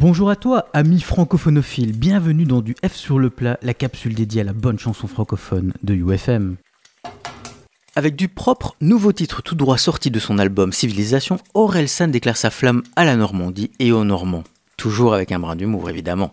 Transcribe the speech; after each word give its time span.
Bonjour 0.00 0.30
à 0.30 0.36
toi, 0.36 0.68
ami 0.74 1.00
francophonophile, 1.00 1.90
bienvenue 1.90 2.44
dans 2.44 2.60
du 2.60 2.76
F 2.86 2.94
sur 2.94 3.18
le 3.18 3.30
plat, 3.30 3.58
la 3.62 3.74
capsule 3.74 4.14
dédiée 4.14 4.42
à 4.42 4.44
la 4.44 4.52
bonne 4.52 4.78
chanson 4.78 5.08
francophone 5.08 5.72
de 5.82 5.92
UFM. 5.92 6.54
Avec 7.96 8.14
du 8.14 8.28
propre, 8.28 8.76
nouveau 8.80 9.12
titre 9.12 9.42
tout 9.42 9.56
droit 9.56 9.76
sorti 9.76 10.12
de 10.12 10.20
son 10.20 10.38
album 10.38 10.72
Civilisation, 10.72 11.38
San 11.88 12.12
déclare 12.12 12.36
sa 12.36 12.50
flamme 12.50 12.84
à 12.94 13.04
la 13.04 13.16
Normandie 13.16 13.72
et 13.80 13.90
aux 13.90 14.04
Normands. 14.04 14.44
Toujours 14.78 15.12
avec 15.12 15.32
un 15.32 15.40
brin 15.40 15.56
d'humour 15.56 15.90
évidemment. 15.90 16.32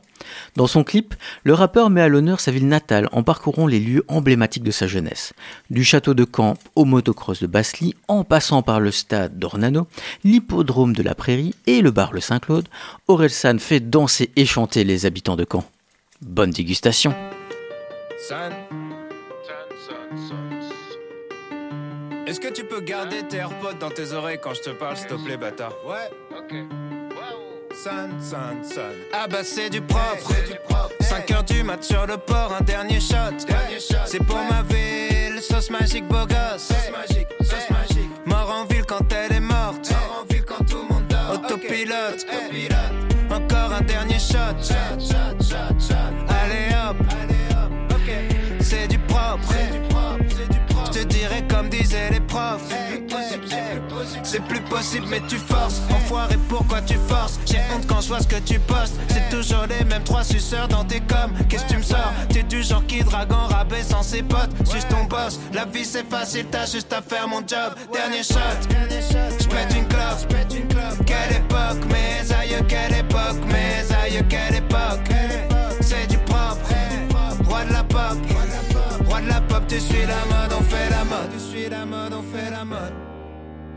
Dans 0.56 0.68
son 0.68 0.84
clip, 0.84 1.16
le 1.44 1.56
rappeur 1.56 1.90
met 1.90 2.02
à 2.02 2.08
l'honneur 2.08 2.40
sa 2.40 2.52
ville 2.52 2.68
natale 2.68 3.10
en 3.12 3.24
parcourant 3.24 3.66
les 3.66 3.80
lieux 3.80 4.06
emblématiques 4.08 4.64
de 4.64 4.70
sa 4.70 4.86
jeunesse. 4.86 5.34
Du 5.72 5.84
château 5.84 6.14
de 6.14 6.26
Camp 6.26 6.54
au 6.76 6.86
motocross 6.86 7.42
de 7.42 7.48
Basly, 7.48 7.96
en 8.08 8.24
passant 8.24 8.62
par 8.62 8.80
le 8.80 8.92
stade 8.92 9.40
d'Ornano, 9.40 9.88
l'hippodrome 10.24 10.94
de 10.94 11.02
la 11.02 11.16
Prairie 11.16 11.56
et 11.66 11.82
le 11.82 11.90
bar 11.90 12.14
Le 12.14 12.22
Saint-Claude, 12.22 12.70
San 13.30 13.60
fait 13.60 13.80
danser 13.80 14.30
et 14.36 14.46
chanter 14.46 14.84
les 14.84 15.08
habitants 15.08 15.36
de 15.36 15.46
Caen. 15.52 15.66
Bonne 16.22 16.52
dégustation. 16.52 17.16
Est-ce 22.28 22.40
que 22.40 22.54
tu 22.54 22.64
peux 22.64 22.82
garder 22.82 23.24
tes 23.28 23.38
AirPods 23.38 23.80
dans 23.80 23.90
tes 23.90 24.14
oreilles 24.14 24.40
quand 24.40 24.54
je 24.54 24.62
te 24.62 24.70
parle, 24.70 24.98
s'il 24.98 25.08
te 25.08 25.16
plaît, 25.16 25.38
bâtard? 25.38 25.74
Ouais, 25.88 26.10
ok. 26.38 26.85
Son, 27.86 27.92
son, 28.20 28.68
son. 28.68 28.82
Ah 29.14 29.28
bah 29.28 29.44
c'est 29.44 29.70
du 29.70 29.80
propre. 29.80 30.34
5 31.02 31.30
heures 31.30 31.44
du 31.44 31.62
mat 31.62 31.84
sur 31.84 32.08
le 32.08 32.18
port, 32.18 32.52
un 32.60 32.64
dernier 32.64 33.00
shot. 33.00 33.38
C'est 34.06 34.26
pour 34.26 34.40
ma 34.50 34.64
ville, 34.64 35.40
sauce 35.40 35.70
magique, 35.70 36.08
beau 36.08 36.26
gosse. 36.26 36.64
Sauce 36.64 36.90
magique, 36.92 37.28
sauce 37.42 37.70
magique. 37.70 38.10
Mort 38.26 38.50
en 38.50 38.66
ville 38.66 38.86
quand 38.88 39.06
elle 39.14 39.34
est 39.34 39.40
morte. 39.40 39.92
Mort 39.92 40.24
en 40.24 40.34
ville 40.34 40.44
quand 40.44 40.64
tout 40.66 40.78
le 40.78 40.96
monde 40.96 41.06
dort. 41.08 41.34
Autopilote. 41.36 42.26
Okay. 42.28 42.38
Autopilote. 42.38 43.32
Encore 43.32 43.74
un 43.74 43.82
dernier 43.82 44.18
shot. 44.18 44.58
Shot, 44.64 45.00
shot, 45.00 45.44
shot, 45.44 45.44
shot. 45.48 45.75
C'est 54.36 54.44
plus 54.44 54.60
possible, 54.60 55.06
mais 55.10 55.22
tu 55.30 55.38
forces. 55.38 55.82
Enfoiré, 55.90 56.36
pourquoi 56.50 56.82
tu 56.82 56.96
forces? 57.08 57.40
J'ai 57.46 57.60
honte 57.74 57.88
quand 57.88 58.02
je 58.02 58.10
vois 58.10 58.20
ce 58.20 58.28
que 58.28 58.36
tu 58.36 58.60
postes. 58.60 58.96
C'est 59.08 59.30
toujours 59.30 59.66
les 59.70 59.86
mêmes 59.86 60.04
trois 60.04 60.26
suceurs 60.26 60.68
dans 60.68 60.84
tes 60.84 61.00
coms. 61.00 61.32
Qu'est-ce 61.48 61.64
que 61.64 61.70
tu 61.70 61.78
me 61.78 61.82
sors? 61.82 62.12
T'es 62.28 62.44
du 62.44 62.62
genre 62.62 62.86
qui 62.86 63.02
drague 63.02 63.32
en 63.32 63.48
rabais 63.48 63.82
sans 63.82 64.04
ses 64.04 64.24
potes. 64.24 64.50
Suis 64.66 64.84
ton 64.90 65.06
boss. 65.06 65.40
La 65.54 65.64
vie 65.64 65.86
c'est 65.86 66.06
facile, 66.10 66.48
t'as 66.52 66.66
juste 66.66 66.92
à 66.92 67.02
faire 67.02 67.30
mon 67.30 67.48
job. 67.48 67.76
Dernier 67.94 68.24
shot. 68.24 68.36
Je 69.40 69.48
pète 69.48 69.74
une 69.74 69.88
clope. 69.88 70.28
Quelle 71.06 71.38
époque, 71.38 71.86
mes 71.88 72.34
aïeux, 72.34 72.66
quelle 72.68 72.94
époque, 72.94 73.40
mes 73.48 73.96
aïeux, 73.96 74.26
quelle 74.28 74.56
époque. 74.56 75.12
C'est 75.80 76.08
du 76.08 76.18
propre. 76.18 76.60
Roi 77.46 77.64
de 77.64 77.72
la 77.72 77.84
pop. 77.86 78.18
Roi 79.08 79.22
de 79.22 79.28
la 79.30 79.40
pop, 79.40 79.64
tu 79.70 79.80
suis 79.80 80.06
la 80.06 80.26
mode, 80.26 80.45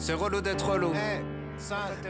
C'est 0.08 0.14
relou 0.14 0.40
d'être 0.40 0.70
relou. 0.70 0.94
Hey. 0.94 1.37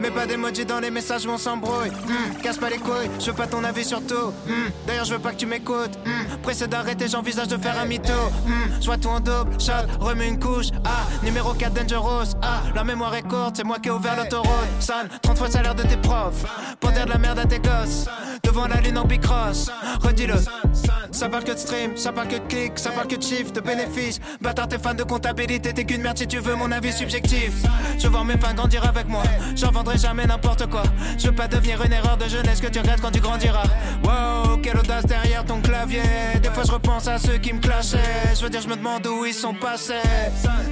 Mais 0.01 0.11
pas 0.11 0.25
d'emoji 0.25 0.65
dans 0.65 0.79
les 0.79 0.91
messages, 0.91 1.27
on 1.27 1.37
s'embrouille. 1.37 1.89
Mmh, 1.89 2.41
casse 2.41 2.57
pas 2.57 2.69
les 2.69 2.77
couilles, 2.77 3.09
je 3.19 3.25
veux 3.27 3.33
pas 3.33 3.47
ton 3.47 3.63
avis 3.63 3.83
sur 3.83 4.05
tout. 4.05 4.33
Mmh, 4.47 4.53
D'ailleurs, 4.87 5.05
je 5.05 5.13
veux 5.13 5.19
pas 5.19 5.31
que 5.31 5.37
tu 5.37 5.45
m'écoutes. 5.45 5.97
Mmh, 6.05 6.37
pressé 6.41 6.67
d'arrêter, 6.67 7.07
j'envisage 7.07 7.47
de 7.47 7.57
faire 7.57 7.79
un 7.79 7.85
mytho. 7.85 8.13
je 8.79 8.85
vois 8.85 8.97
tout 8.97 9.09
en 9.09 9.19
double, 9.19 9.59
shot, 9.59 9.71
remets 9.99 10.27
une 10.27 10.39
couche. 10.39 10.67
Ah, 10.85 11.05
numéro 11.23 11.53
4 11.53 11.73
Dangerous. 11.73 12.35
Ah, 12.41 12.61
la 12.73 12.83
mémoire 12.83 13.13
est 13.15 13.27
courte, 13.27 13.57
c'est 13.57 13.63
moi 13.65 13.79
qui 13.79 13.89
ai 13.89 13.91
ouvert 13.91 14.15
l'autoroute. 14.15 14.49
San, 14.79 15.07
30 15.21 15.37
fois 15.37 15.47
le 15.47 15.53
salaire 15.53 15.75
de 15.75 15.83
tes 15.83 15.97
profs. 15.97 16.45
Pour 16.79 16.91
dire 16.91 17.05
de 17.05 17.09
la 17.11 17.17
merde 17.17 17.39
à 17.39 17.45
tes 17.45 17.59
gosses. 17.59 18.05
Devant 18.43 18.67
la 18.67 18.79
lune 18.81 18.97
en 18.97 19.05
bicross. 19.05 19.69
Redis-le. 20.01 20.35
Ça 21.11 21.27
parle 21.27 21.43
que 21.43 21.51
de 21.51 21.57
stream, 21.57 21.97
ça 21.97 22.11
parle 22.11 22.27
que 22.27 22.35
de 22.35 22.47
clics, 22.47 22.77
ça 22.79 22.91
parle 22.91 23.07
que 23.07 23.15
de 23.15 23.23
chiffres, 23.23 23.51
de 23.51 23.59
bénéfices. 23.61 24.19
Bâtard, 24.41 24.67
t'es 24.67 24.77
fan 24.77 24.95
de 24.95 25.03
comptabilité, 25.03 25.73
t'es 25.73 25.83
qu'une 25.83 26.01
merde 26.01 26.17
si 26.17 26.27
tu 26.27 26.37
veux 26.37 26.55
mon 26.55 26.71
avis 26.71 26.93
subjectif. 26.93 27.51
Je 27.97 28.03
veux 28.03 28.09
voir 28.09 28.23
mes 28.23 28.37
fans 28.37 28.53
grandir 28.53 28.87
avec 28.87 29.07
moi. 29.07 29.23
J'en 29.55 29.71
vendrai 29.71 29.97
jamais 29.97 30.25
n'importe 30.25 30.67
quoi. 30.67 30.83
Je 31.17 31.27
veux 31.27 31.35
pas 31.35 31.47
devenir 31.47 31.83
une 31.83 31.93
erreur 31.93 32.17
de 32.17 32.27
jeunesse 32.27 32.61
que 32.61 32.67
tu 32.67 32.79
regrettes 32.79 33.01
quand 33.01 33.11
tu 33.11 33.19
grandiras. 33.19 33.63
Wow, 34.03 34.57
quelle 34.57 34.77
audace 34.77 35.05
derrière 35.05 35.45
ton 35.45 35.61
clavier. 35.61 36.01
Fois 36.59 36.65
je 36.65 36.71
repense 36.73 37.07
à 37.07 37.17
ceux 37.17 37.37
qui 37.37 37.53
me 37.53 37.61
clashaient. 37.61 38.35
Je 38.35 38.41
veux 38.41 38.49
dire, 38.49 38.59
je 38.59 38.67
me 38.67 38.75
demande 38.75 39.07
où 39.07 39.23
ils 39.25 39.33
sont 39.33 39.53
passés. 39.53 39.93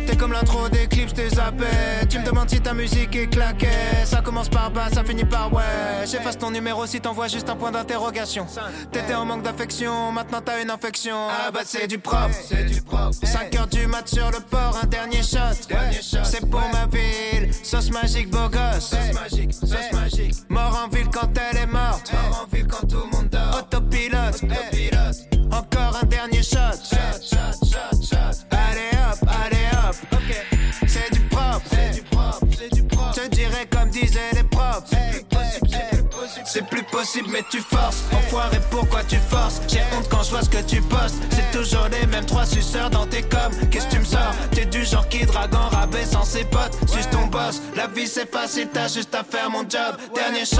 T'es 0.06 0.18
comme 0.18 0.34
l'intro 0.34 0.68
des 0.68 0.86
clips, 0.86 1.14
t'es 1.14 1.30
zappé. 1.30 1.64
Tu 2.09 2.20
me 2.20 2.25
demandes 2.25 2.50
si 2.50 2.59
ta 2.59 2.74
musique 2.74 3.16
est 3.16 3.28
claquée. 3.28 3.70
Ça 4.03 4.20
commence 4.20 4.50
par 4.50 4.70
bas, 4.70 4.90
ça 4.94 5.06
finit 5.06 5.24
par 5.24 5.53
ouais. 5.53 5.64
J'efface 6.06 6.38
ton 6.38 6.52
numéro 6.52 6.86
si 6.86 7.00
t'envoies 7.00 7.30
juste 7.30 7.50
un 7.50 7.56
point 7.56 7.72
d'interrogation. 7.72 8.46
T'étais 8.92 9.14
en 9.14 9.24
manque 9.24 9.44
d'affection, 9.44 10.12
maintenant 10.12 10.42
t'as 10.44 10.62
une 10.62 10.70
infection. 10.70 11.16
Ah 11.30 11.52
bah 11.52 11.62
c'est 11.64 11.88
du 11.88 12.00
propre. 12.00 12.36
C'est 12.46 12.66
du 12.66 12.81
propre. 12.81 13.14
5 13.24 13.56
heures 13.56 13.68
du 13.68 13.88
mat 13.88 14.09
sur 14.09 14.30
le 14.30 14.42
port, 14.42 14.78
un 14.84 14.88
dernier 14.88 15.24
shot. 15.24 15.56
C'est 16.26 16.50
pour 16.50 16.64
ma 16.74 16.86
ville, 16.88 17.50
sauce 17.64 17.92
magique, 17.92 18.30
beau 18.30 18.50
gosse. 18.50 18.90
Sauce 18.90 19.14
magique, 19.14 19.53
sauce 19.53 19.94
magique. 19.94 20.36
Mort 20.50 20.86
en 20.86 20.94
ville 20.94 21.08
quand 21.14 21.31
elle 21.38 21.59
est 21.59 21.66
morte. 21.66 22.12
Mort 22.12 22.46
en 22.46 22.53
ville 22.53 22.68
quand 22.68 22.86
tout 22.86 23.03
le 23.09 23.18
monde 23.18 23.30
dort. 23.30 23.59
Autopilote. 23.59 24.44
Autopilote. 24.44 24.97
Mais 37.31 37.44
tu 37.50 37.59
forces. 37.59 38.03
Enfoiré, 38.11 38.59
pourquoi 38.69 39.03
tu 39.03 39.17
forces? 39.17 39.61
J'ai 39.67 39.81
honte 39.95 40.07
quand 40.09 40.23
je 40.23 40.31
vois 40.31 40.41
ce 40.41 40.50
que 40.50 40.61
tu 40.61 40.81
postes. 40.81 41.16
C'est 41.31 41.57
toujours 41.57 41.88
les 41.91 42.05
mêmes 42.07 42.25
trois 42.25 42.45
suceurs 42.45 42.89
dans 42.89 43.05
tes 43.05 43.23
coms. 43.23 43.51
Qu'est-ce 43.72 43.88
que 43.88 43.91
tu 43.91 44.00
me 44.00 44.05
sors? 44.05 44.33
T'es 44.51 44.66
du 44.66 44.85
genre 44.85 45.07
qui 45.09 45.25
drague 45.25 45.55
en 45.55 45.69
rabais 45.69 46.05
sans 46.05 46.23
ses 46.23 46.44
potes. 46.45 46.78
Suis 46.88 47.05
ton 47.07 47.28
boss. 47.28 47.61
La 47.75 47.88
vie 47.88 48.07
c'est 48.07 48.31
facile, 48.31 48.69
t'as 48.72 48.88
juste 48.88 49.13
à 49.16 49.23
faire 49.23 49.50
mon 49.50 49.61
job. 49.61 49.97
Dernier 50.13 50.45
shot. 50.45 50.57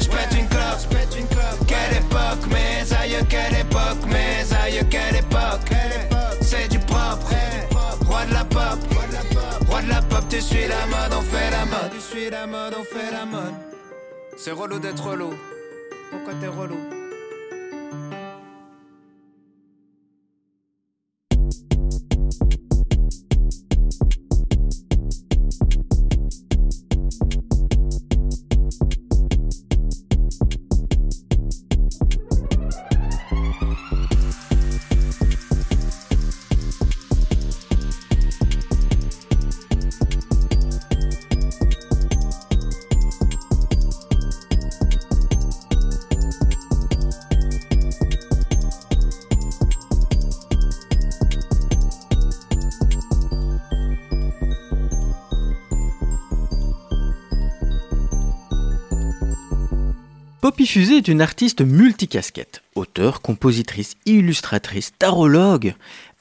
Je 0.00 0.06
pète 0.06 0.38
une 0.38 0.48
clope. 0.48 0.66
Quelle 1.66 1.98
époque, 1.98 2.46
mes 2.48 2.96
aïeux, 2.96 3.24
quelle 3.28 3.60
époque, 3.60 4.04
mes 4.06 4.56
aïeux, 4.56 4.86
quelle 4.90 5.16
époque? 5.16 5.70
C'est 6.40 6.68
du 6.68 6.78
propre. 6.78 7.30
Roi 8.06 8.24
de 8.26 8.34
la 8.34 8.44
pop. 8.44 8.78
Roi 9.68 9.82
de 9.82 9.88
la 9.88 10.02
pop, 10.02 10.24
tu 10.28 10.40
suis 10.40 10.66
la 10.68 10.86
mode, 10.86 11.12
on 11.18 11.22
fait 11.22 11.50
la 11.50 11.64
mode. 11.64 11.90
Tu 11.92 12.00
suis 12.00 12.30
la 12.30 12.46
mode, 12.46 12.74
on 12.78 12.84
fait 12.84 13.12
la 13.12 13.24
mode. 13.26 13.65
C'est 14.36 14.52
relou 14.52 14.78
d'être 14.78 15.02
relou. 15.02 15.32
Pourquoi 16.10 16.34
t'es 16.34 16.46
relou? 16.46 17.05
Poppy 60.46 60.64
Fusée 60.64 60.98
est 60.98 61.08
une 61.08 61.22
artiste 61.22 61.60
multicasquette, 61.60 62.62
auteure, 62.76 63.20
compositrice, 63.20 63.96
illustratrice, 64.06 64.92
tarologue 64.96 65.74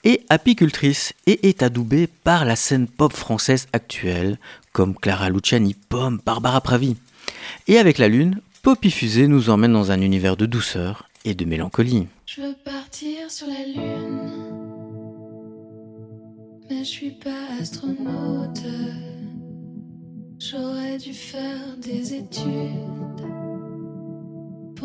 et 0.03 0.23
apicultrice, 0.29 1.13
et 1.27 1.47
est 1.47 1.61
adoubée 1.61 2.07
par 2.23 2.43
la 2.43 2.55
scène 2.55 2.87
pop 2.87 3.13
française 3.13 3.67
actuelle, 3.71 4.39
comme 4.71 4.95
Clara 4.95 5.29
Luciani, 5.29 5.75
Pomme, 5.75 6.19
Barbara 6.25 6.59
Pravi. 6.61 6.95
Et 7.67 7.77
avec 7.77 7.99
la 7.99 8.07
lune, 8.07 8.39
Poppy 8.63 8.89
Fusée 8.89 9.27
nous 9.27 9.51
emmène 9.51 9.73
dans 9.73 9.91
un 9.91 10.01
univers 10.01 10.37
de 10.37 10.47
douceur 10.47 11.07
et 11.23 11.35
de 11.35 11.45
mélancolie. 11.45 12.07
Mais 16.67 16.79
je 16.79 16.83
suis 16.83 17.11
pas 17.11 17.61
astronaute. 17.61 18.63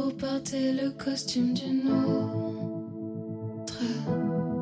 Pour 0.00 0.14
porter 0.14 0.72
le 0.72 0.90
costume 0.92 1.52
d'une 1.52 1.90
autre. 1.92 3.82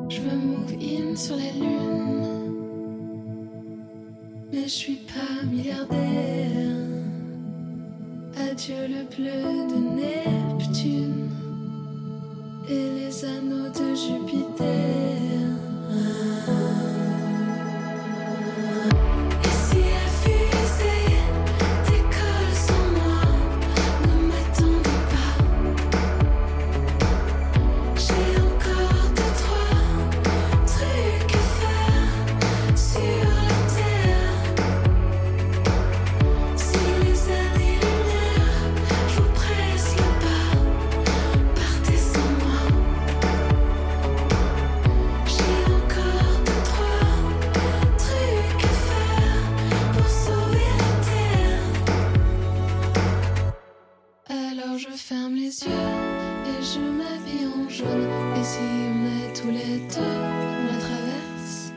Je 0.09 0.19
veux 0.19 0.37
move 0.37 0.73
in 0.81 1.15
sur 1.15 1.37
la 1.37 1.51
lune. 1.53 2.51
Mais 4.51 4.63
je 4.63 4.67
suis 4.67 4.97
pas 4.97 5.45
milliardaire. 5.49 6.75
Adieu 8.37 8.87
le 8.89 9.05
bleu 9.15 9.41
de 9.71 9.79
Neptune 9.95 11.29
et 12.67 12.89
les 12.99 13.23
anneaux 13.23 13.69
de 13.69 13.95
Jupiter. 13.95 14.69
Alors 54.61 54.77
je 54.77 54.89
ferme 54.89 55.35
les 55.35 55.63
yeux 55.63 55.69
et 55.69 56.63
je 56.63 56.79
m'habille 56.79 57.47
en 57.47 57.69
jaune. 57.69 58.09
Et 58.35 58.43
si 58.43 58.59
on 58.59 59.05
est 59.05 59.33
tous 59.33 59.51
les 59.51 59.79
deux, 59.87 60.01
on 60.01 60.65
la 60.65 60.79
traverse 60.79 61.71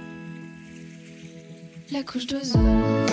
la 1.93 2.03
couche 2.03 2.27
d'ozone. 2.27 3.07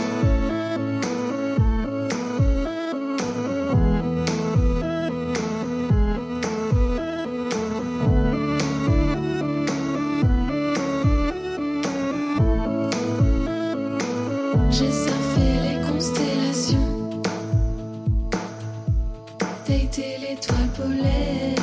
polaire. 20.79 21.55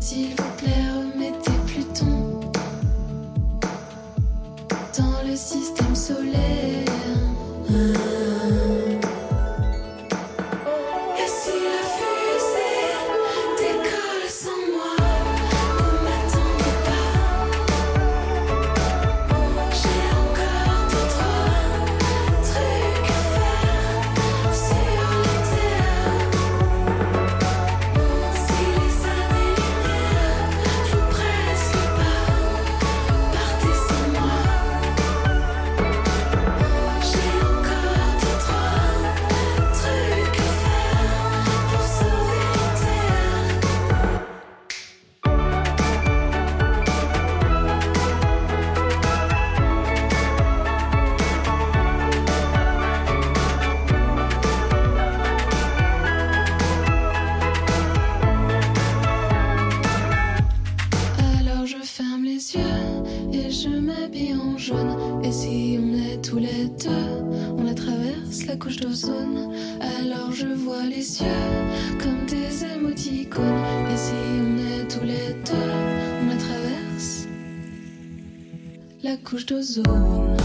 S'il 0.00 0.34
je 61.80 61.86
ferme 61.86 62.24
les 62.24 62.54
yeux 62.54 63.32
et 63.32 63.50
je 63.50 63.68
m'habille 63.68 64.34
en 64.34 64.56
jaune. 64.58 65.22
Et 65.24 65.32
si 65.32 65.78
on 65.80 65.94
est 65.94 66.22
tous 66.22 66.38
les 66.38 66.68
deux, 66.68 67.22
on 67.56 67.62
la 67.62 67.74
traverse 67.74 68.46
la 68.46 68.56
couche 68.56 68.76
d'ozone. 68.76 69.52
Alors 69.80 70.32
je 70.32 70.46
vois 70.46 70.84
les 70.84 71.20
yeux 71.20 71.98
comme 71.98 72.26
des 72.26 72.64
émoticônes. 72.64 73.62
Et 73.92 73.96
si 73.96 74.12
on 74.12 74.58
est 74.58 74.88
tous 74.88 75.04
les 75.04 75.34
deux, 75.44 75.70
on 76.22 76.28
la 76.28 76.36
traverse 76.36 77.26
la 79.02 79.16
couche 79.16 79.46
d'ozone. 79.46 80.36